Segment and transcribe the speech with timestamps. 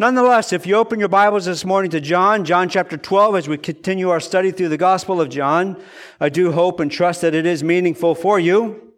[0.00, 3.58] Nonetheless, if you open your Bibles this morning to John, John chapter 12, as we
[3.58, 5.76] continue our study through the Gospel of John,
[6.20, 8.92] I do hope and trust that it is meaningful for you.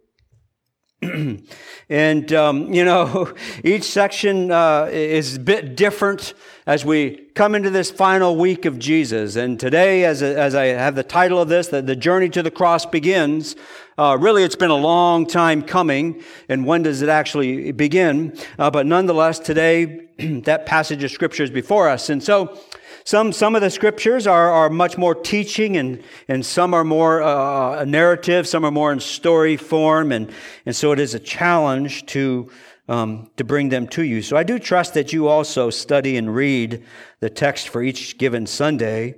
[1.89, 3.33] and, um, you know,
[3.63, 6.35] each section uh, is a bit different
[6.71, 9.35] as we come into this final week of Jesus.
[9.35, 12.49] And today, as, as I have the title of this, that the journey to the
[12.49, 13.57] cross begins,
[13.97, 16.23] uh, really it's been a long time coming.
[16.47, 18.37] And when does it actually begin?
[18.57, 22.09] Uh, but nonetheless, today, that passage of scripture is before us.
[22.09, 22.57] And so,
[23.03, 27.21] some, some of the scriptures are, are much more teaching and, and some are more
[27.21, 30.13] uh, narrative, some are more in story form.
[30.13, 30.31] And,
[30.65, 32.49] and so it is a challenge to,
[32.91, 34.21] um, to bring them to you.
[34.21, 36.83] So I do trust that you also study and read
[37.21, 39.15] the text for each given Sunday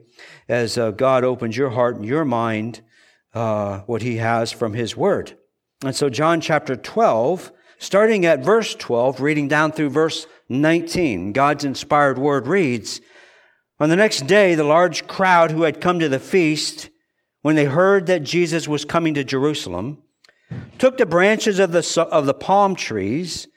[0.48, 2.82] as uh, God opens your heart and your mind,
[3.34, 5.36] uh, what he has from his word.
[5.84, 11.66] And so John chapter 12, starting at verse 12, reading down through verse 19, God's
[11.66, 13.02] inspired word reads,
[13.80, 16.92] On the next day, the large crowd who had come to the feast,
[17.42, 20.04] when they heard that Jesus was coming to Jerusalem,
[20.78, 23.48] took the branches of the, of the palm trees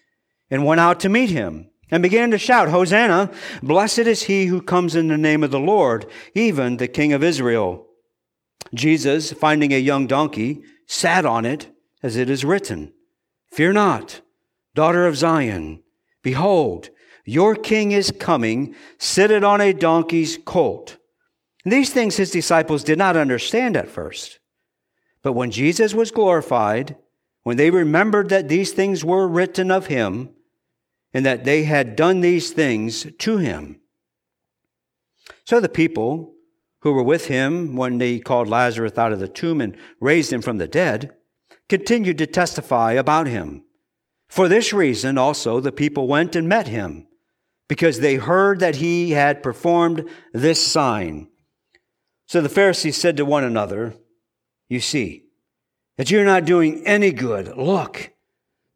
[0.51, 3.31] and went out to meet him and began to shout, Hosanna!
[3.63, 7.23] Blessed is he who comes in the name of the Lord, even the King of
[7.23, 7.87] Israel.
[8.75, 11.69] Jesus, finding a young donkey, sat on it,
[12.03, 12.93] as it is written,
[13.53, 14.21] Fear not,
[14.75, 15.83] daughter of Zion.
[16.23, 16.91] Behold,
[17.25, 20.97] your king is coming, seated on a donkey's colt.
[21.65, 24.39] These things his disciples did not understand at first.
[25.23, 26.97] But when Jesus was glorified,
[27.43, 30.31] when they remembered that these things were written of him,
[31.15, 33.81] and that they had done these things to him.
[35.45, 36.35] So the people
[36.81, 40.43] who were with him when they called Lazarus out of the tomb and raised him
[40.43, 41.15] from the dead
[41.69, 43.65] continued to testify about him.
[44.29, 47.07] For this reason also the people went and met him,
[47.69, 51.29] because they heard that he had performed this sign.
[52.27, 53.95] So the Pharisees said to one another,
[54.69, 55.25] You see,
[55.97, 57.57] that you're not doing any good.
[57.57, 58.13] Look,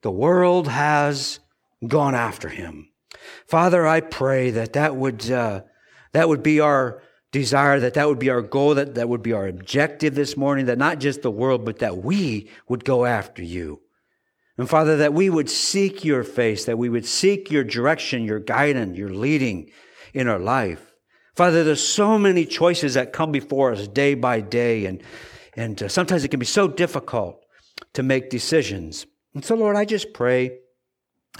[0.03, 1.41] the world has
[1.87, 2.91] gone after him.
[3.47, 5.63] Father, I pray that that would, uh,
[6.13, 7.03] that would be our
[7.33, 10.67] desire, that that would be our goal, that that would be our objective this morning,
[10.67, 13.81] that not just the world, but that we would go after you.
[14.59, 18.41] And Father, that we would seek your face, that we would seek your direction, your
[18.41, 19.71] guidance, your leading
[20.12, 20.93] in our life.
[21.35, 25.03] Father, there's so many choices that come before us day by day, and,
[25.57, 27.43] and uh, sometimes it can be so difficult
[27.95, 29.07] to make decisions.
[29.35, 30.59] And so, Lord, I just pray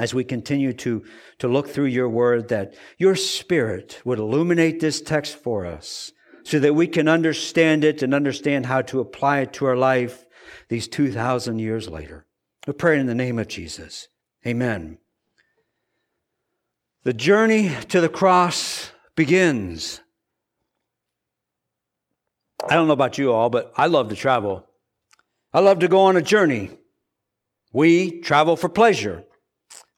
[0.01, 1.05] as we continue to,
[1.39, 6.11] to look through your word that your spirit would illuminate this text for us
[6.43, 10.25] so that we can understand it and understand how to apply it to our life
[10.71, 12.25] these 2,000 years later.
[12.67, 14.09] We pray in the name of Jesus.
[14.47, 14.97] Amen.
[17.03, 20.01] The journey to the cross begins.
[22.67, 24.67] I don't know about you all, but I love to travel.
[25.53, 26.71] I love to go on a journey.
[27.71, 29.25] We travel for pleasure.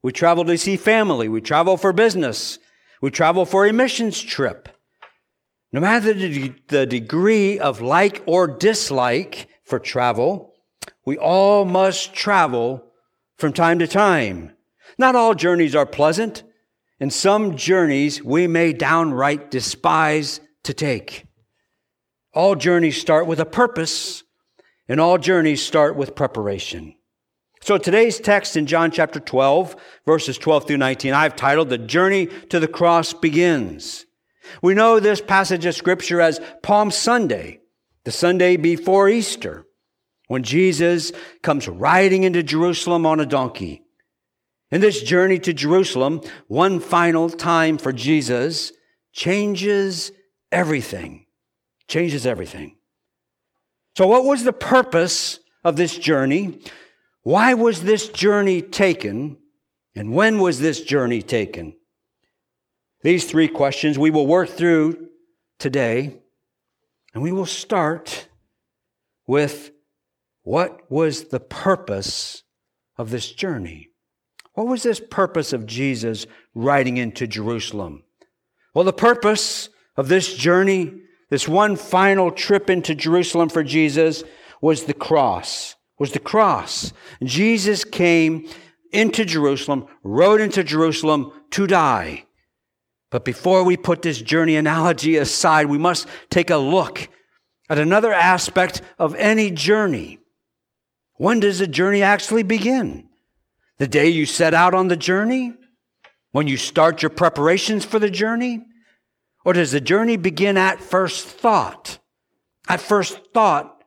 [0.02, 1.28] We travel to see family.
[1.28, 2.58] We travel for business.
[3.00, 4.68] We travel for a missions trip.
[5.72, 10.54] No matter the degree of like or dislike for travel,
[11.04, 12.84] we all must travel
[13.36, 14.52] from time to time.
[14.98, 16.42] Not all journeys are pleasant,
[17.00, 21.26] and some journeys we may downright despise to take.
[22.34, 24.22] All journeys start with a purpose,
[24.88, 26.94] and all journeys start with preparation.
[27.64, 32.26] So today's text in John chapter 12, verses 12 through 19, I've titled The Journey
[32.48, 34.04] to the Cross Begins.
[34.60, 37.60] We know this passage of scripture as Palm Sunday,
[38.02, 39.64] the Sunday before Easter
[40.26, 41.12] when Jesus
[41.42, 43.84] comes riding into Jerusalem on a donkey.
[44.72, 48.72] In this journey to Jerusalem, one final time for Jesus
[49.12, 50.10] changes
[50.50, 51.26] everything.
[51.86, 52.74] Changes everything.
[53.96, 56.58] So, what was the purpose of this journey?
[57.22, 59.38] Why was this journey taken?
[59.94, 61.74] And when was this journey taken?
[63.02, 65.08] These three questions we will work through
[65.58, 66.18] today,
[67.14, 68.28] and we will start
[69.26, 69.70] with
[70.42, 72.42] what was the purpose
[72.96, 73.90] of this journey?
[74.54, 78.02] What was this purpose of Jesus riding into Jerusalem?
[78.74, 84.24] Well, the purpose of this journey, this one final trip into Jerusalem for Jesus,
[84.60, 85.76] was the cross.
[86.02, 86.92] Was the cross.
[87.22, 88.48] Jesus came
[88.90, 92.24] into Jerusalem, rode into Jerusalem to die.
[93.12, 97.08] But before we put this journey analogy aside, we must take a look
[97.70, 100.18] at another aspect of any journey.
[101.18, 103.08] When does the journey actually begin?
[103.78, 105.54] The day you set out on the journey?
[106.32, 108.64] When you start your preparations for the journey?
[109.44, 112.00] Or does the journey begin at first thought?
[112.66, 113.81] At first thought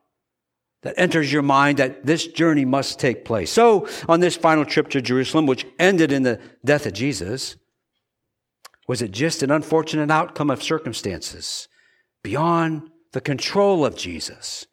[0.86, 3.50] that enters your mind that this journey must take place.
[3.50, 7.56] So, on this final trip to Jerusalem, which ended in the death of Jesus,
[8.86, 11.66] was it just an unfortunate outcome of circumstances
[12.22, 14.64] beyond the control of Jesus?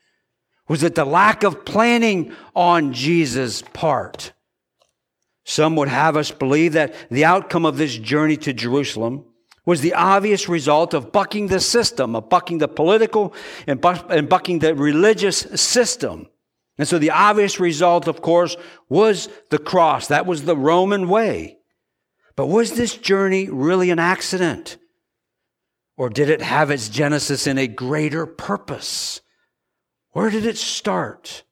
[0.68, 4.34] Was it the lack of planning on Jesus' part?
[5.46, 9.26] Some would have us believe that the outcome of this journey to Jerusalem
[9.66, 13.34] was the obvious result of bucking the system, of bucking the political
[13.66, 16.28] and, bucking the religious system.
[16.78, 18.58] And so the obvious result, of course,
[18.90, 20.08] was the cross.
[20.08, 21.60] That was the Roman way.
[22.36, 24.78] But was this journey really an accident?
[25.96, 29.22] Or did it have its genesis in a greater purpose?
[30.12, 31.44] Where did it start?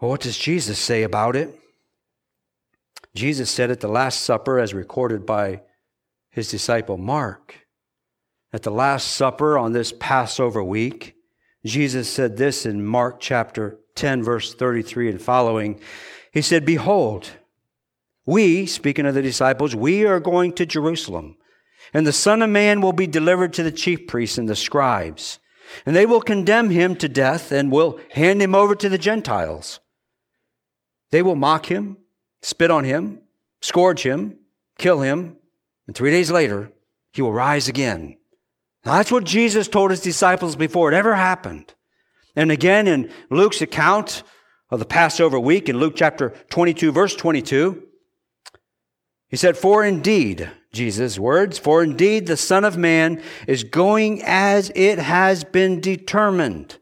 [0.00, 1.58] Well, what does Jesus say about it?
[3.16, 5.62] Jesus said at the Last Supper, as recorded by
[6.30, 7.66] his disciple Mark,
[8.52, 11.14] at the Last Supper on this Passover week,
[11.64, 15.80] Jesus said this in Mark chapter 10, verse 33 and following.
[16.30, 17.30] He said, Behold,
[18.26, 21.36] we, speaking of the disciples, we are going to Jerusalem,
[21.94, 25.38] and the Son of Man will be delivered to the chief priests and the scribes,
[25.86, 29.80] and they will condemn him to death and will hand him over to the Gentiles.
[31.10, 31.96] They will mock him
[32.42, 33.20] spit on him,
[33.60, 34.38] scourge him,
[34.78, 35.36] kill him,
[35.86, 36.72] and three days later,
[37.12, 38.16] he will rise again.
[38.84, 41.74] Now, that's what Jesus told his disciples before it ever happened.
[42.36, 44.22] And again, in Luke's account
[44.70, 47.82] of the Passover week, in Luke chapter 22, verse 22,
[49.28, 54.70] he said, For indeed, Jesus' words, for indeed the Son of Man is going as
[54.74, 56.78] it has been determined.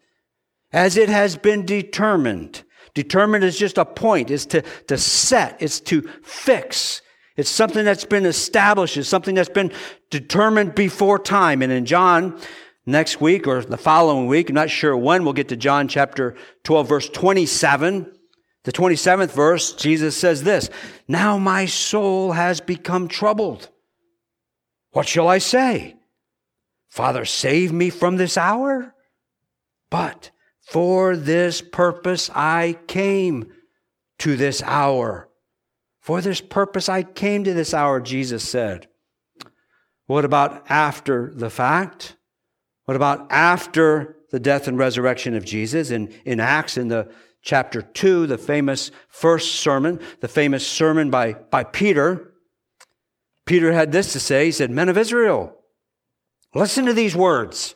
[0.72, 2.63] As it has been determined.
[2.94, 7.02] Determined is just a point, is to, to set, it's to fix.
[7.36, 9.72] It's something that's been established, it's something that's been
[10.10, 11.62] determined before time.
[11.62, 12.40] And in John,
[12.86, 16.36] next week or the following week, I'm not sure when, we'll get to John chapter
[16.62, 18.12] 12, verse 27.
[18.62, 20.70] The 27th verse, Jesus says this,
[21.06, 23.68] Now my soul has become troubled.
[24.92, 25.96] What shall I say?
[26.88, 28.94] Father, save me from this hour?
[29.90, 30.30] But
[30.66, 33.52] for this purpose I came
[34.20, 35.28] to this hour.
[36.00, 38.88] For this purpose I came to this hour, Jesus said.
[40.06, 42.16] What about after the fact?
[42.84, 45.90] What about after the death and resurrection of Jesus?
[45.90, 47.10] In, in Acts, in the
[47.42, 52.34] chapter 2, the famous first sermon, the famous sermon by, by Peter,
[53.46, 54.46] Peter had this to say.
[54.46, 55.56] He said, Men of Israel,
[56.54, 57.74] listen to these words.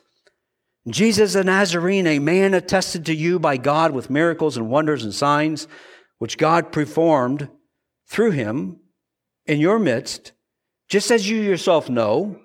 [0.93, 5.13] Jesus the Nazarene, a man attested to you by God with miracles and wonders and
[5.13, 5.67] signs,
[6.17, 7.49] which God performed
[8.07, 8.79] through him
[9.45, 10.31] in your midst,
[10.87, 12.39] just as you yourself know,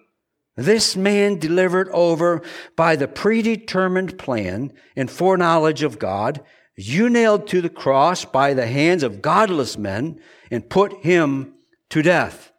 [0.56, 2.42] this man delivered over
[2.76, 6.40] by the predetermined plan and foreknowledge of God,
[6.76, 10.20] you nailed to the cross by the hands of godless men
[10.50, 11.54] and put him
[11.90, 12.52] to death.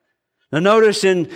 [0.51, 1.31] Now notice in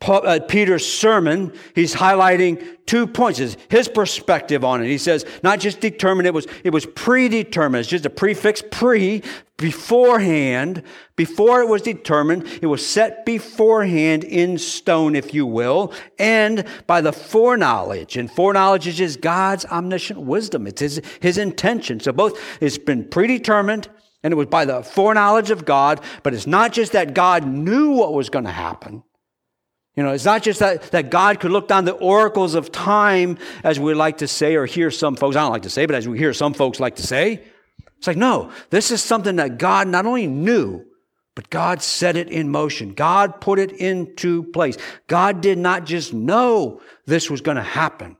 [0.00, 4.86] uh, Peter's sermon, he's highlighting two points, his perspective on it.
[4.86, 7.80] He says, not just determined, it was, it was predetermined.
[7.80, 9.22] It's just a prefix, pre,
[9.56, 10.84] beforehand.
[11.16, 17.00] Before it was determined, it was set beforehand in stone, if you will, and by
[17.00, 18.16] the foreknowledge.
[18.16, 20.66] And foreknowledge is just God's omniscient wisdom.
[20.66, 21.98] It's his, his intention.
[22.00, 23.88] So both, it's been predetermined,
[24.22, 27.90] and it was by the foreknowledge of God, but it's not just that God knew
[27.90, 29.02] what was going to happen.
[29.98, 33.36] You know, it's not just that, that God could look down the oracles of time,
[33.64, 35.96] as we like to say, or hear some folks, I don't like to say, but
[35.96, 37.42] as we hear some folks like to say.
[37.96, 40.84] It's like, no, this is something that God not only knew,
[41.34, 42.94] but God set it in motion.
[42.94, 44.76] God put it into place.
[45.08, 48.16] God did not just know this was going to happen,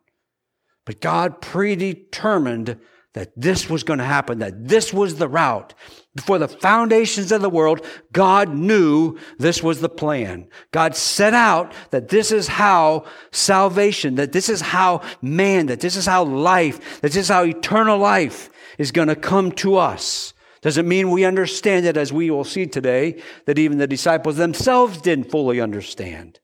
[0.85, 2.77] but God predetermined
[3.15, 5.75] that this was going to happen, that this was the route,
[6.19, 10.49] before the foundations of the world, God knew this was the plan.
[10.73, 15.95] God set out that this is how salvation, that this is how man, that this
[15.95, 20.35] is how life, that this is how eternal life is going to come to us.
[20.61, 25.01] Doesn't mean we understand it as we will see today, that even the disciples themselves
[25.01, 26.41] didn't fully understand.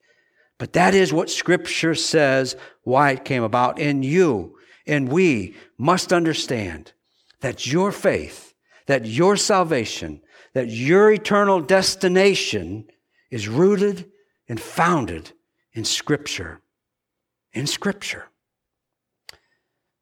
[0.57, 3.77] But that is what scripture says why it came about.
[3.77, 6.93] And you and we must understand
[7.41, 8.53] that your faith
[8.87, 10.21] that your salvation,
[10.53, 12.85] that your eternal destination
[13.31, 14.11] is rooted
[14.47, 15.31] and founded
[15.73, 16.61] in Scripture.
[17.53, 18.25] In Scripture.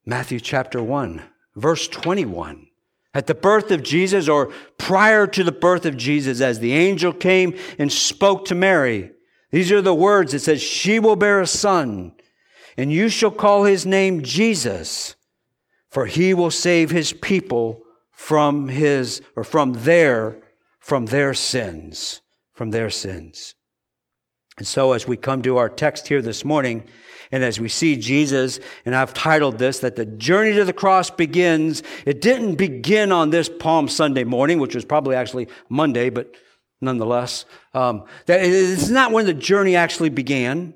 [0.05, 1.21] Matthew chapter 1,
[1.55, 2.67] verse 21.
[3.13, 7.13] At the birth of Jesus, or prior to the birth of Jesus, as the angel
[7.13, 9.11] came and spoke to Mary,
[9.51, 10.33] these are the words.
[10.33, 12.13] It says, She will bear a son,
[12.75, 15.15] and you shall call his name Jesus,
[15.89, 17.82] for he will save his people
[18.23, 20.37] from his, or from their,
[20.79, 22.21] from their sins,
[22.53, 23.53] from their sins.
[24.57, 26.85] And so as we come to our text here this morning,
[27.33, 31.09] and as we see Jesus, and I've titled this, that the journey to the cross
[31.09, 31.83] begins.
[32.05, 36.33] It didn't begin on this Palm Sunday morning, which was probably actually Monday, but
[36.79, 37.43] nonetheless.
[37.73, 40.75] Um, that it's not when the journey actually began.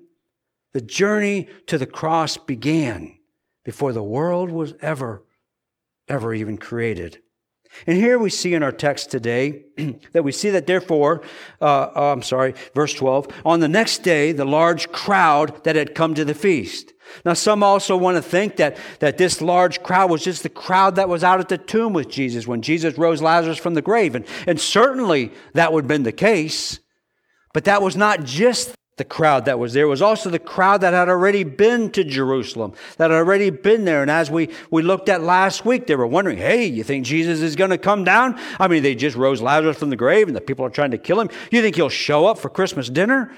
[0.74, 3.18] The journey to the cross began
[3.64, 5.24] before the world was ever,
[6.10, 7.22] ever even created.
[7.86, 9.66] And here we see in our text today
[10.14, 11.22] that we see that therefore,
[11.62, 15.94] uh, oh, I'm sorry, verse 12, on the next day, the large crowd that had
[15.94, 16.94] come to the feast.
[17.26, 20.96] Now, some also want to think that, that this large crowd was just the crowd
[20.96, 24.16] that was out at the tomb with Jesus when Jesus rose Lazarus from the grave.
[24.16, 26.80] And, and certainly that would have been the case.
[27.54, 29.86] But that was not just the crowd that was there.
[29.86, 33.86] It was also the crowd that had already been to Jerusalem, that had already been
[33.86, 34.02] there.
[34.02, 37.42] And as we, we looked at last week, they were wondering, hey, you think Jesus
[37.42, 38.40] is going to come down?
[38.60, 40.98] I mean, they just rose Lazarus from the grave and the people are trying to
[40.98, 41.30] kill him.
[41.52, 43.32] You think he'll show up for Christmas dinner?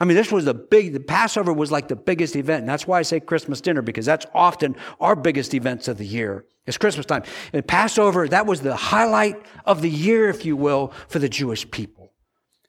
[0.00, 2.62] I mean, this was the big, the Passover was like the biggest event.
[2.62, 6.06] And that's why I say Christmas dinner, because that's often our biggest events of the
[6.06, 6.44] year.
[6.66, 7.22] It's Christmas time.
[7.52, 11.70] And Passover, that was the highlight of the year, if you will, for the Jewish
[11.70, 12.03] people.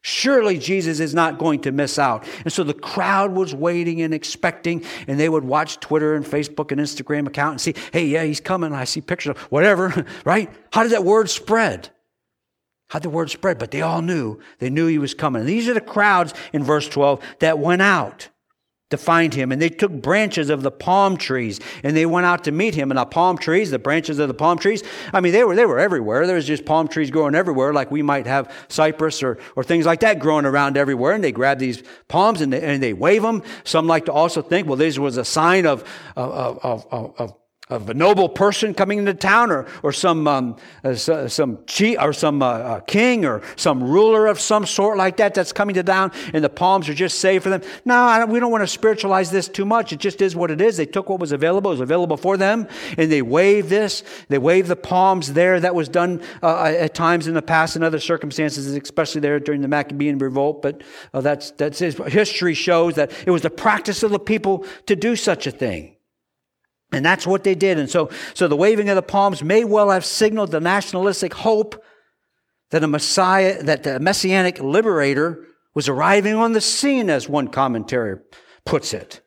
[0.07, 2.27] Surely Jesus is not going to miss out.
[2.43, 6.71] And so the crowd was waiting and expecting, and they would watch Twitter and Facebook
[6.71, 8.71] and Instagram account and see, hey, yeah, he's coming.
[8.71, 10.53] I see pictures of whatever, right?
[10.71, 11.89] How did that word spread?
[12.89, 13.57] How'd the word spread?
[13.57, 14.39] But they all knew.
[14.59, 15.39] They knew he was coming.
[15.39, 18.29] And these are the crowds in verse 12 that went out
[18.91, 19.51] to find him.
[19.51, 22.91] And they took branches of the palm trees and they went out to meet him.
[22.91, 25.65] And the palm trees, the branches of the palm trees, I mean, they were, they
[25.65, 26.27] were everywhere.
[26.27, 29.85] There was just palm trees growing everywhere, like we might have cypress or, or things
[29.87, 31.13] like that growing around everywhere.
[31.13, 33.41] And they grab these palms and they, and they wave them.
[33.63, 35.83] Some like to also think, well, this was a sign of,
[36.15, 37.33] of, of, of of
[37.69, 42.43] a noble person coming into town or, or some, um, uh, some chief or some
[42.43, 46.11] uh, uh, king or some ruler of some sort like that that's coming to town
[46.33, 47.61] and the palms are just saved for them.
[47.83, 49.91] No, don't, we don't want to spiritualize this too much.
[49.91, 50.77] It just is what it is.
[50.77, 52.67] They took what was available, it was available for them,
[52.99, 54.03] and they waved this.
[54.29, 55.59] They waved the palms there.
[55.59, 59.61] That was done uh, at times in the past in other circumstances, especially there during
[59.61, 60.61] the Maccabean revolt.
[60.61, 60.83] But
[61.15, 65.15] uh, that's, that's history shows that it was the practice of the people to do
[65.15, 65.94] such a thing.
[66.91, 67.77] And that's what they did.
[67.77, 71.83] And so, so the waving of the palms may well have signaled the nationalistic hope
[72.71, 78.19] that a Messiah, that the messianic liberator was arriving on the scene, as one commentary
[78.65, 79.21] puts it.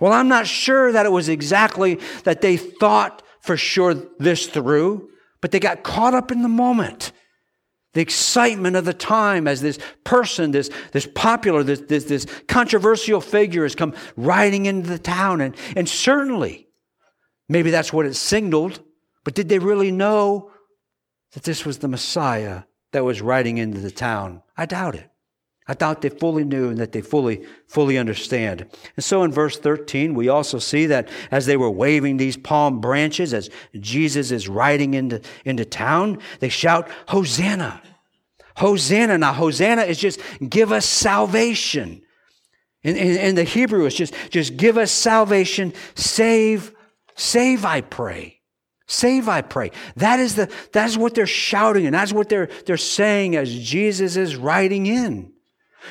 [0.00, 5.08] Well, I'm not sure that it was exactly that they thought for sure this through,
[5.40, 7.12] but they got caught up in the moment.
[7.94, 13.20] The excitement of the time as this person, this, this popular, this, this, this controversial
[13.20, 15.40] figure has come riding into the town.
[15.40, 16.68] And, and certainly,
[17.48, 18.80] Maybe that's what it signaled,
[19.24, 20.50] but did they really know
[21.32, 24.42] that this was the Messiah that was riding into the town?
[24.56, 25.08] I doubt it.
[25.68, 28.66] I doubt they fully knew and that they fully, fully understand.
[28.96, 32.80] And so in verse 13, we also see that as they were waving these palm
[32.80, 37.80] branches, as Jesus is riding into, into town, they shout, Hosanna!
[38.56, 39.18] Hosanna.
[39.18, 42.02] Now, Hosanna is just give us salvation.
[42.82, 46.74] In, in, in the Hebrew, it's just, just give us salvation, save
[47.14, 48.40] Save, I pray.
[48.86, 49.70] Save, I pray.
[49.96, 53.52] That is the, that is what they're shouting and that's what they're, they're saying as
[53.58, 55.32] Jesus is riding in.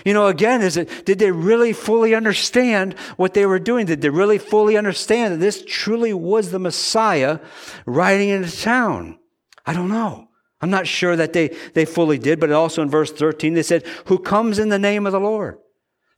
[0.06, 3.86] You know, again, is it, did they really fully understand what they were doing?
[3.86, 7.40] Did they really fully understand that this truly was the Messiah
[7.86, 9.20] riding into town?
[9.66, 10.30] I don't know.
[10.62, 13.86] I'm not sure that they, they fully did, but also in verse 13, they said,
[14.06, 15.58] Who comes in the name of the Lord?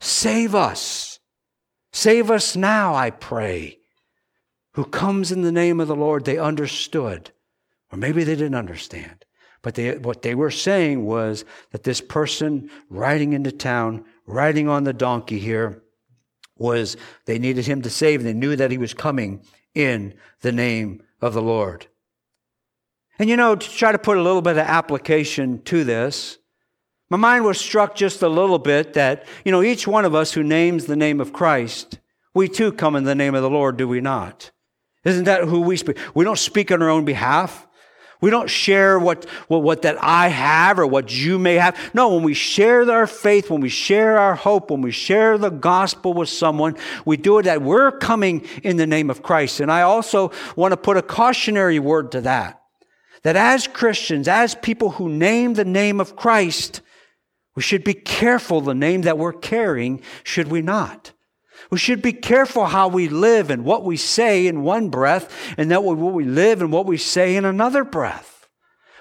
[0.01, 1.19] Save us.
[1.93, 3.79] Save us now, I pray
[4.73, 7.31] who comes in the name of the Lord, they understood.
[7.91, 9.25] Or maybe they didn't understand.
[9.61, 14.83] But they, what they were saying was that this person riding into town, riding on
[14.83, 15.81] the donkey here,
[16.57, 18.23] was they needed him to save.
[18.23, 21.87] They knew that he was coming in the name of the Lord.
[23.19, 26.39] And you know, to try to put a little bit of application to this,
[27.09, 30.33] my mind was struck just a little bit that, you know, each one of us
[30.33, 31.99] who names the name of Christ,
[32.33, 34.51] we too come in the name of the Lord, do we not?
[35.05, 35.97] Isn't that who we speak?
[36.13, 37.67] We don't speak on our own behalf.
[38.21, 41.77] We don't share what, what, what, that I have or what you may have.
[41.93, 45.49] No, when we share our faith, when we share our hope, when we share the
[45.49, 49.59] gospel with someone, we do it that we're coming in the name of Christ.
[49.59, 52.61] And I also want to put a cautionary word to that.
[53.23, 56.79] that as Christians, as people who name the name of Christ,
[57.55, 61.11] we should be careful the name that we're carrying, should we not?
[61.73, 65.71] We should be careful how we live and what we say in one breath, and
[65.71, 68.47] that what we live and what we say in another breath.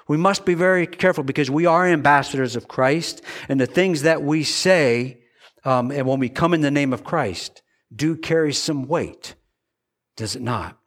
[0.09, 4.23] We must be very careful because we are ambassadors of Christ, and the things that
[4.23, 5.21] we say,
[5.67, 7.61] um, and when we come in the name of Christ,
[7.95, 9.35] do carry some weight,
[10.17, 10.79] does it not?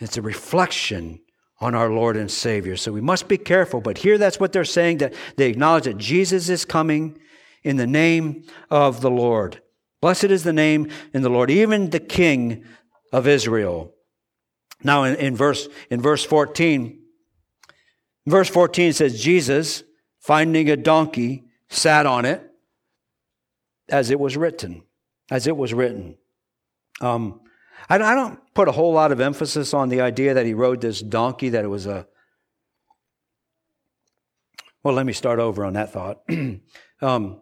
[0.00, 1.20] It's a reflection
[1.60, 2.76] on our Lord and Savior.
[2.76, 3.80] So we must be careful.
[3.80, 7.18] But here that's what they're saying that they acknowledge that Jesus is coming
[7.62, 9.62] in the name of the Lord.
[10.00, 12.64] Blessed is the name in the Lord, even the King
[13.12, 13.94] of Israel.
[14.82, 16.98] Now in, in verse in verse 14,
[18.26, 19.82] verse 14 says, Jesus,
[20.18, 22.42] finding a donkey, sat on it,
[23.90, 24.82] as it was written.
[25.30, 26.16] As it was written.
[27.00, 27.40] Um,
[27.88, 30.80] I, I don't put a whole lot of emphasis on the idea that he rode
[30.80, 32.06] this donkey, that it was a.
[34.82, 36.22] Well, let me start over on that thought.
[37.02, 37.40] um,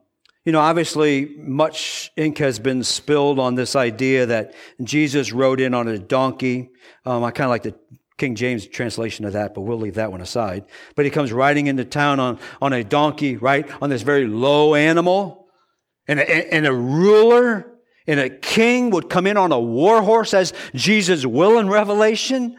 [0.48, 5.74] you know, obviously, much ink has been spilled on this idea that Jesus rode in
[5.74, 6.70] on a donkey.
[7.04, 7.74] Um, I kind of like the
[8.16, 10.64] King James translation of that, but we'll leave that one aside.
[10.96, 13.70] But he comes riding into town on, on a donkey, right?
[13.82, 15.50] On this very low animal.
[16.06, 17.70] And a, and a ruler
[18.06, 22.56] and a king would come in on a war horse as Jesus will in Revelation.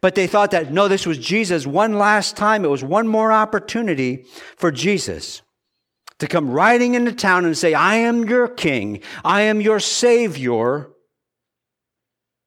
[0.00, 2.64] But they thought that no, this was Jesus one last time.
[2.64, 5.42] It was one more opportunity for Jesus
[6.22, 9.00] to come riding into town and say, I am your king.
[9.24, 10.88] I am your savior.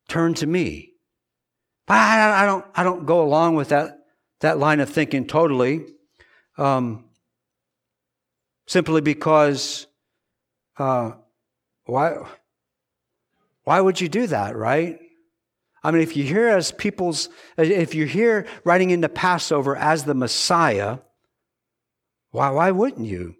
[0.07, 0.93] Turn to me.
[1.85, 3.99] But I, don't, I don't go along with that,
[4.39, 5.87] that line of thinking totally.
[6.57, 7.03] Um,
[8.65, 9.87] simply because,
[10.77, 11.11] uh,
[11.83, 12.15] why,
[13.65, 14.99] why would you do that, right?
[15.83, 17.27] I mean, if you hear as people's,
[17.57, 20.99] if you're here riding into Passover as the Messiah,
[22.31, 23.35] why, why wouldn't you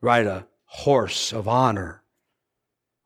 [0.00, 2.02] ride a horse of honor?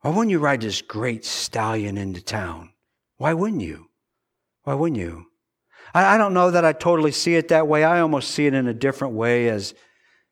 [0.01, 2.71] Why wouldn't you ride this great stallion into town?
[3.17, 3.89] Why wouldn't you?
[4.63, 5.27] Why wouldn't you?
[5.93, 7.83] I, I don't know that I totally see it that way.
[7.83, 9.73] I almost see it in a different way as,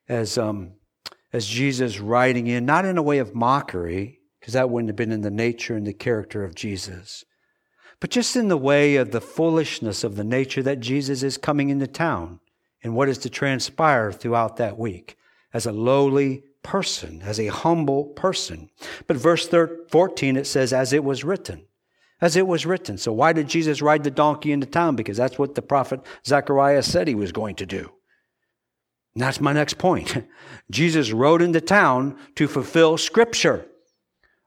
[0.08, 0.72] as, um,
[1.32, 5.12] as Jesus riding in, not in a way of mockery, because that wouldn't have been
[5.12, 7.24] in the nature and the character of Jesus.
[8.00, 11.68] But just in the way of the foolishness of the nature that Jesus is coming
[11.68, 12.40] into town
[12.82, 15.16] and what is to transpire throughout that week
[15.52, 18.70] as a lowly person, as a humble person.
[19.06, 21.64] But verse 14, it says, as it was written.
[22.20, 22.98] As it was written.
[22.98, 24.96] So why did Jesus ride the donkey into town?
[24.96, 27.90] Because that's what the prophet Zechariah said he was going to do.
[29.14, 30.24] And that's my next point.
[30.70, 33.66] Jesus rode into town to fulfill scripture.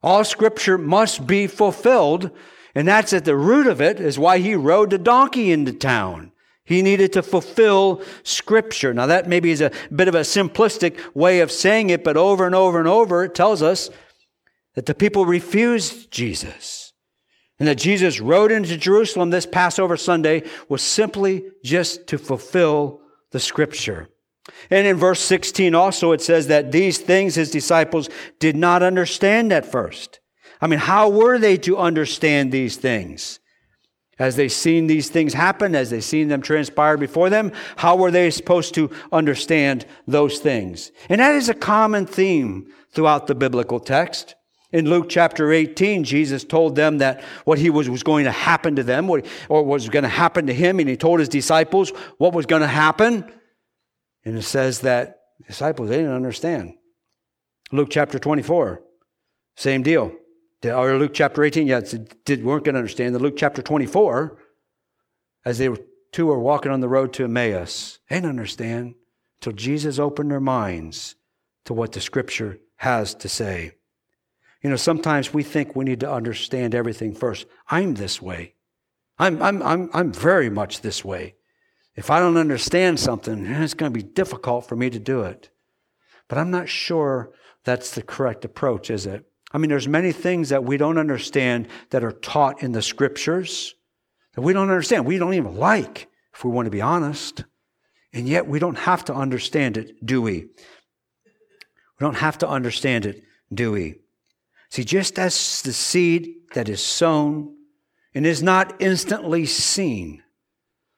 [0.01, 2.31] All scripture must be fulfilled.
[2.75, 6.31] And that's at the root of it is why he rode the donkey into town.
[6.65, 8.93] He needed to fulfill scripture.
[8.93, 12.45] Now that maybe is a bit of a simplistic way of saying it, but over
[12.45, 13.89] and over and over it tells us
[14.75, 16.93] that the people refused Jesus.
[17.59, 23.39] And that Jesus rode into Jerusalem this Passover Sunday was simply just to fulfill the
[23.39, 24.09] scripture.
[24.69, 29.53] And in verse 16 also, it says that these things his disciples did not understand
[29.53, 30.19] at first.
[30.59, 33.39] I mean, how were they to understand these things?
[34.19, 38.11] As they seen these things happen, as they seen them transpire before them, how were
[38.11, 40.91] they supposed to understand those things?
[41.09, 44.35] And that is a common theme throughout the biblical text.
[44.71, 48.75] In Luke chapter 18, Jesus told them that what he was, was going to happen
[48.75, 52.33] to them, or was going to happen to him, and he told his disciples what
[52.33, 53.31] was going to happen.
[54.25, 56.73] And it says that disciples, they didn't understand.
[57.71, 58.81] Luke chapter 24,
[59.55, 60.11] same deal.
[60.65, 61.81] Or Luke chapter 18, yeah,
[62.25, 63.13] did, weren't going to understand.
[63.13, 64.37] The Luke chapter 24,
[65.45, 65.69] as they
[66.11, 68.95] two were walking on the road to Emmaus, they didn't understand
[69.41, 71.15] until Jesus opened their minds
[71.65, 73.73] to what the scripture has to say.
[74.61, 77.45] You know, sometimes we think we need to understand everything first.
[77.69, 78.55] I'm this way.
[79.19, 81.35] I'm, I'm, I'm, I'm very much this way.
[81.95, 85.49] If I don't understand something, it's going to be difficult for me to do it.
[86.27, 87.31] But I'm not sure
[87.65, 89.25] that's the correct approach, is it?
[89.53, 93.75] I mean, there's many things that we don't understand that are taught in the scriptures
[94.33, 95.05] that we don't understand.
[95.05, 97.43] We don't even like, if we want to be honest.
[98.11, 100.41] And yet we don't have to understand it, do we?
[100.41, 103.95] We don't have to understand it, do we?
[104.69, 107.55] See, just as the seed that is sown
[108.15, 110.23] and is not instantly seen,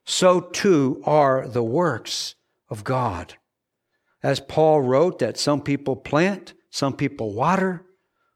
[0.05, 2.35] so too are the works
[2.69, 3.35] of God.
[4.23, 7.85] As Paul wrote, that some people plant, some people water,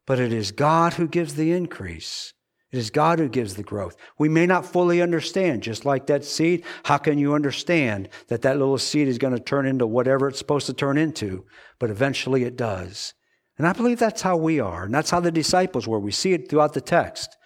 [0.10, 2.34] but it is God who gives the increase.
[2.72, 3.96] It is God who gives the growth.
[4.18, 6.66] We may not fully understand, just like that seed.
[6.82, 10.40] How can you understand that that little seed is going to turn into whatever it's
[10.40, 11.46] supposed to turn into?
[11.78, 13.14] But eventually it does.
[13.60, 14.86] And I believe that's how we are.
[14.86, 16.00] And that's how the disciples were.
[16.00, 17.38] We see it throughout the text.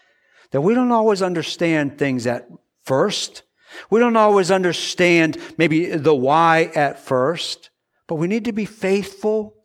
[0.51, 2.47] That we don't always understand things at
[2.85, 3.43] first.
[3.89, 7.71] We don't always understand maybe the why at first.
[8.07, 9.62] But we need to be faithful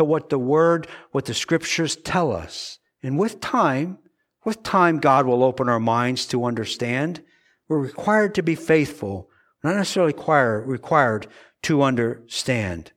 [0.00, 2.78] to what the word, what the scriptures tell us.
[3.02, 3.98] And with time,
[4.46, 7.22] with time, God will open our minds to understand.
[7.68, 9.28] We're required to be faithful,
[9.62, 11.26] not necessarily require, required
[11.64, 12.92] to understand.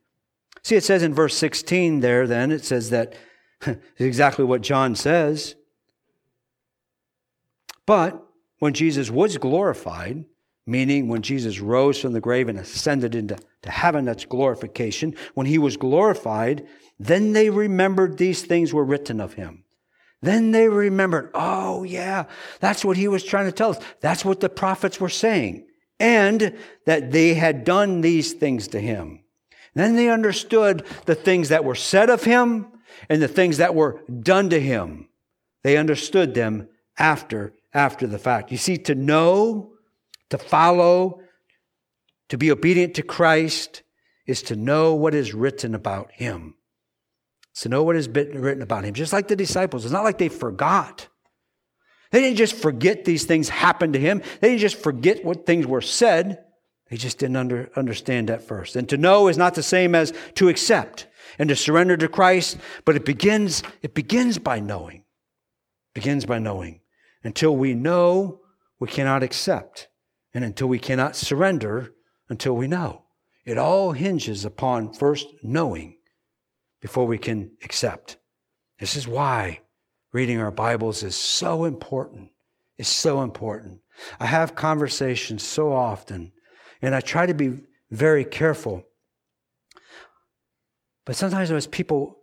[0.62, 3.12] See, it says in verse 16 there, then, it says that
[3.98, 5.56] exactly what John says.
[7.84, 8.26] But
[8.60, 10.24] when Jesus was glorified,
[10.66, 15.14] meaning when Jesus rose from the grave and ascended into to heaven, that's glorification.
[15.34, 16.66] When he was glorified,
[16.98, 19.64] then they remembered these things were written of him.
[20.22, 22.24] Then they remembered, oh, yeah,
[22.60, 23.78] that's what he was trying to tell us.
[24.00, 25.66] That's what the prophets were saying.
[26.00, 29.22] And that they had done these things to him.
[29.74, 32.68] Then they understood the things that were said of him
[33.08, 35.08] and the things that were done to him.
[35.62, 38.50] They understood them after, after the fact.
[38.50, 39.72] You see, to know,
[40.30, 41.20] to follow,
[42.28, 43.82] to be obedient to Christ
[44.26, 46.54] is to know what is written about him
[47.60, 48.94] to know what has been written about him.
[48.94, 49.84] Just like the disciples.
[49.84, 51.08] It's not like they forgot.
[52.10, 54.22] They didn't just forget these things happened to him.
[54.40, 56.44] They didn't just forget what things were said.
[56.90, 58.76] They just didn't under, understand at first.
[58.76, 61.06] And to know is not the same as to accept
[61.38, 64.98] and to surrender to Christ, but it begins, it begins by knowing.
[64.98, 66.80] It begins by knowing.
[67.24, 68.40] Until we know,
[68.78, 69.88] we cannot accept.
[70.34, 71.94] And until we cannot surrender,
[72.28, 73.02] until we know.
[73.44, 75.96] It all hinges upon first knowing
[76.84, 78.18] before we can accept.
[78.78, 79.60] This is why
[80.12, 82.28] reading our Bibles is so important.
[82.76, 83.80] It's so important.
[84.20, 86.32] I have conversations so often,
[86.82, 88.84] and I try to be very careful.
[91.06, 92.18] But sometimes as people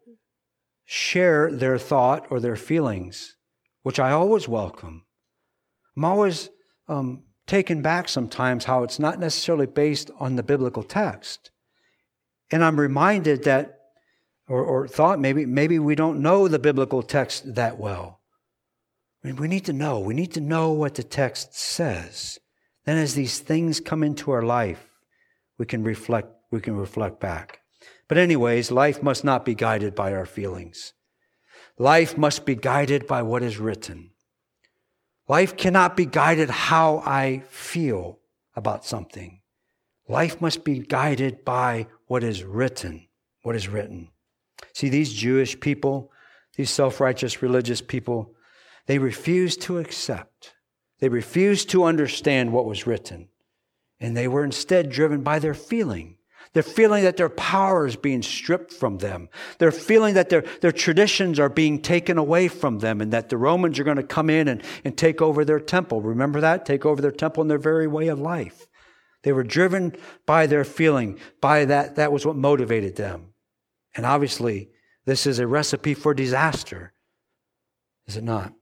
[0.86, 3.38] share their thought or their feelings,
[3.82, 5.08] which I always welcome,
[5.98, 6.52] I'm always
[6.88, 11.50] um, taken back sometimes how it's not necessarily based on the biblical text.
[12.52, 13.80] And I'm reminded that
[14.52, 18.20] or, or thought maybe, maybe we don't know the biblical text that well.
[19.24, 20.02] I mean, we need to know.
[20.02, 22.38] We need to know what the text says.
[22.86, 24.90] Then as these things come into our life,
[25.58, 27.62] we can reflect, we can reflect back.
[28.10, 30.94] But anyways, life must not be guided by our feelings.
[31.78, 34.12] Life must be guided by what is written.
[35.30, 38.20] Life cannot be guided how I feel
[38.54, 39.40] about something.
[40.10, 43.08] Life must be guided by what is written.
[43.44, 44.10] What is written.
[44.74, 46.12] See, these Jewish people,
[46.56, 48.34] these self righteous religious people,
[48.88, 50.54] they refused to accept,
[51.00, 53.28] they refused to understand what was written.
[54.00, 56.18] And they were instead driven by their feeling.
[56.54, 59.30] They're feeling that their power is being stripped from them.
[59.58, 63.38] They're feeling that their, their traditions are being taken away from them and that the
[63.38, 66.02] Romans are going to come in and, and take over their temple.
[66.02, 66.66] Remember that?
[66.66, 68.68] Take over their temple and their very way of life.
[69.24, 69.96] They were driven
[70.26, 71.96] by their feeling, by that.
[71.96, 73.31] That was what motivated them.
[73.96, 74.70] And obviously,
[75.06, 76.94] this is a recipe for disaster,
[78.08, 78.54] is it not?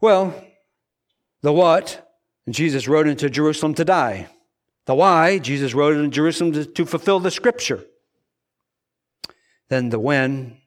[0.00, 0.34] Well,
[1.42, 2.06] the what,
[2.48, 4.28] Jesus rode into Jerusalem to die.
[4.86, 7.84] The why, Jesus rode into Jerusalem to, to fulfill the scripture.
[9.68, 10.58] Then the when,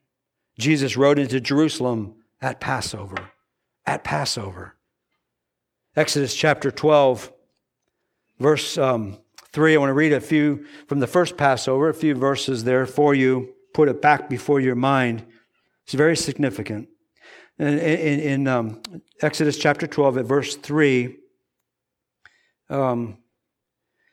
[0.58, 3.30] Jesus rode into Jerusalem at Passover.
[3.86, 4.76] At Passover.
[5.96, 7.32] Exodus chapter 12,
[8.38, 9.18] verse um,
[9.52, 9.74] 3.
[9.74, 13.14] I want to read a few from the first Passover, a few verses there for
[13.14, 13.54] you.
[13.74, 15.24] Put it back before your mind.
[15.84, 16.88] It's very significant.
[17.58, 18.82] In, in, in um,
[19.20, 21.16] Exodus chapter 12, at verse 3,
[22.68, 23.18] um,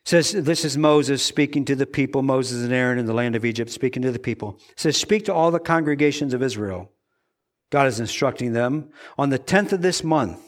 [0.06, 3.46] says this is Moses speaking to the people, Moses and Aaron in the land of
[3.46, 4.60] Egypt speaking to the people.
[4.72, 6.92] It says, Speak to all the congregations of Israel.
[7.70, 8.90] God is instructing them.
[9.18, 10.47] On the 10th of this month,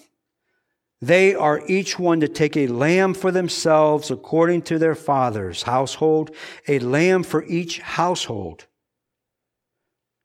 [1.02, 6.32] they are each one to take a lamb for themselves according to their father's household,
[6.68, 8.66] a lamb for each household.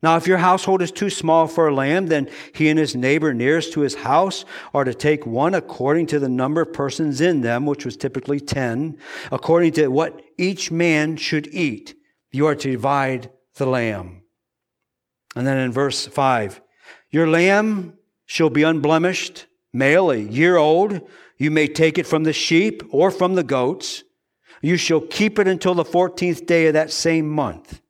[0.02, 3.32] Now, if your household is too small for a lamb, then he and his neighbor
[3.32, 7.40] nearest to his house are to take one according to the number of persons in
[7.40, 8.98] them, which was typically 10,
[9.32, 11.94] according to what each man should eat.
[12.32, 14.24] You are to divide the lamb.
[15.34, 16.60] And then in verse 5,
[17.10, 21.00] your lamb shall be unblemished male, a year old.
[21.36, 24.04] You may take it from the sheep or from the goats.
[24.62, 27.82] You shall keep it until the 14th day of that same month.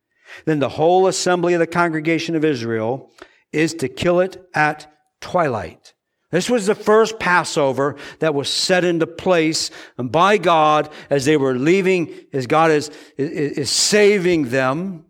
[0.45, 3.11] Then the whole assembly of the congregation of Israel
[3.53, 5.93] is to kill it at twilight.
[6.31, 11.37] This was the first Passover that was set into place and by God as they
[11.37, 15.05] were leaving, as God is, is, is saving them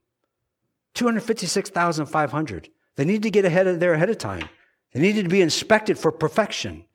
[0.96, 2.70] 256,500.
[2.96, 4.50] They needed to get ahead of there ahead of time.
[4.94, 6.86] They needed to be inspected for perfection.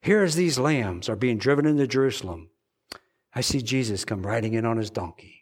[0.00, 2.50] Here as these lambs are being driven into Jerusalem,
[3.32, 5.41] I see Jesus come riding in on his donkey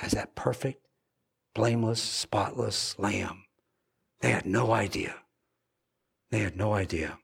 [0.00, 0.86] as that perfect,
[1.54, 3.44] blameless, spotless lamb.
[4.20, 5.14] They had no idea.
[6.30, 7.18] They had no idea.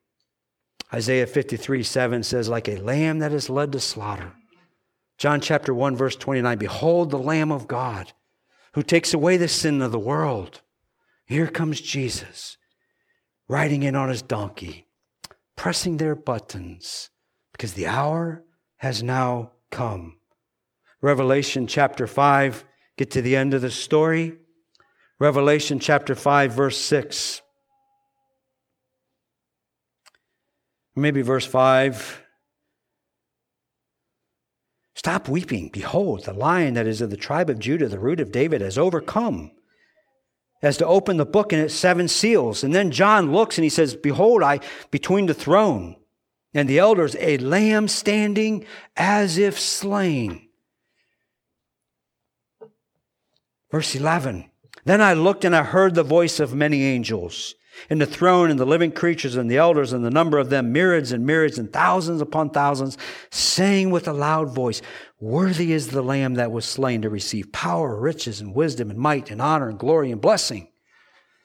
[0.93, 4.33] Isaiah 53 7 says, like a lamb that is led to slaughter.
[5.19, 8.13] John chapter 1, verse 29 Behold the Lamb of God
[8.75, 10.63] who takes away the sin of the world.
[11.27, 12.57] Here comes Jesus,
[13.49, 14.87] riding in on his donkey,
[15.57, 17.11] pressing their buttons,
[17.53, 18.45] because the hour
[18.79, 20.20] has now come.
[21.03, 22.65] Revelation chapter 5,
[22.99, 24.35] get to the end of the story.
[25.19, 27.41] Revelation chapter 5, verse 6.
[30.95, 32.23] Maybe verse 5.
[34.95, 35.71] Stop weeping.
[35.73, 38.77] Behold, the lion that is of the tribe of Judah, the root of David, has
[38.77, 39.53] overcome
[40.63, 42.63] as to open the book and its seven seals.
[42.63, 44.61] And then John looks and he says, Behold, I
[44.91, 45.97] between the throne
[46.53, 50.50] and the elders, a lamb standing as if slain.
[53.71, 54.51] Verse 11.
[54.85, 57.55] Then I looked and I heard the voice of many angels
[57.89, 60.73] and the throne and the living creatures and the elders and the number of them
[60.73, 62.99] myriads and myriads and thousands upon thousands,
[63.31, 64.83] saying with a loud voice,
[65.21, 69.31] Worthy is the Lamb that was slain to receive power, riches, and wisdom, and might,
[69.31, 70.69] and honor, and glory, and blessing.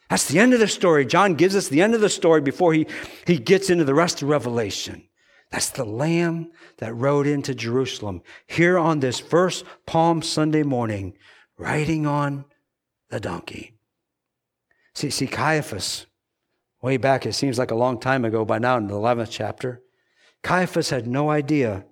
[0.10, 1.06] That's the end of the story.
[1.06, 2.88] John gives us the end of the story before he,
[3.26, 5.08] he gets into the rest of Revelation.
[5.52, 11.18] That's the Lamb that rode into Jerusalem here on this first Palm Sunday morning,
[11.58, 12.46] riding on
[13.10, 13.74] the donkey.
[14.94, 16.06] See, see, Caiaphas,
[16.82, 19.82] way back, it seems like a long time ago by now in the 11th chapter.
[20.44, 21.86] Caiaphas had no idea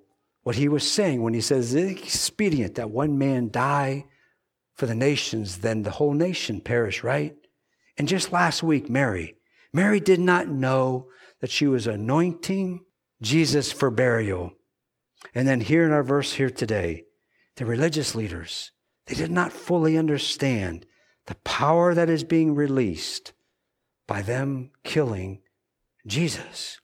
[0.43, 4.05] what he was saying when he says it's expedient that one man die
[4.73, 7.35] for the nations, then the whole nation perish, right?
[7.97, 9.35] And just last week, Mary,
[9.71, 11.07] Mary did not know
[11.41, 12.83] that she was anointing
[13.21, 14.53] Jesus for burial.
[15.33, 17.05] And then here in our verse here today,
[17.55, 18.71] the religious leaders,
[19.07, 20.85] they did not fully understand
[21.25, 23.33] the power that is being released
[24.07, 25.41] by them killing
[26.05, 26.79] Jesus.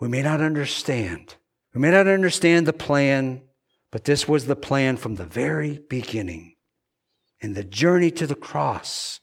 [0.00, 1.36] We may not understand.
[1.74, 3.42] We may not understand the plan,
[3.90, 6.56] but this was the plan from the very beginning.
[7.42, 9.20] And the journey to the cross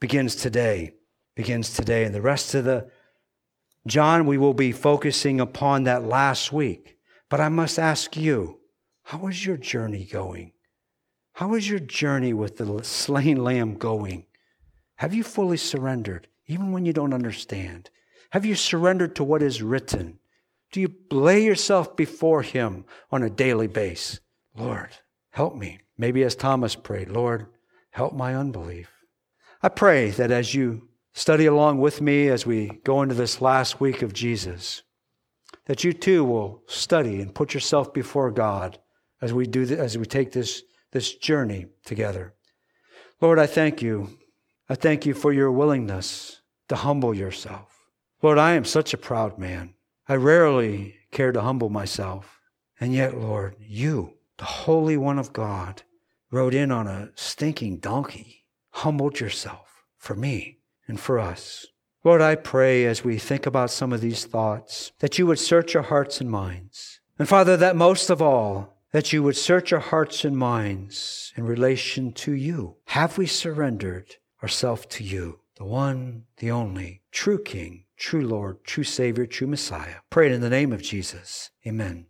[0.00, 0.94] begins today,
[1.34, 2.04] begins today.
[2.04, 2.90] And the rest of the
[3.86, 6.98] John, we will be focusing upon that last week.
[7.28, 8.60] But I must ask you,
[9.04, 10.52] how is your journey going?
[11.42, 14.26] How is your journey with the slain lamb going?
[14.94, 16.28] Have you fully surrendered?
[16.46, 17.90] even when you don't understand?
[18.30, 20.20] Have you surrendered to what is written?
[20.70, 24.20] Do you lay yourself before Him on a daily basis?
[24.56, 24.90] Lord,
[25.30, 25.80] help me.
[25.98, 27.48] Maybe as Thomas prayed, Lord,
[27.90, 28.92] help my unbelief.
[29.64, 33.80] I pray that as you study along with me as we go into this last
[33.80, 34.84] week of Jesus,
[35.64, 38.78] that you too will study and put yourself before God
[39.20, 42.34] as we do this, as we take this, this journey together.
[43.20, 44.18] Lord, I thank you.
[44.68, 47.68] I thank you for your willingness to humble yourself.
[48.22, 49.74] Lord, I am such a proud man.
[50.08, 52.40] I rarely care to humble myself.
[52.80, 55.82] And yet, Lord, you, the Holy One of God,
[56.30, 61.66] rode in on a stinking donkey, humbled yourself for me and for us.
[62.04, 65.76] Lord, I pray as we think about some of these thoughts that you would search
[65.76, 67.00] our hearts and minds.
[67.18, 71.44] And Father, that most of all, that you would search our hearts and minds in
[71.44, 72.76] relation to you.
[72.86, 75.40] Have we surrendered ourselves to you?
[75.62, 79.96] the one, the only, true King, true Lord, true Savior, true Messiah.
[80.10, 81.50] Pray it in the name of Jesus.
[81.64, 82.06] Amen.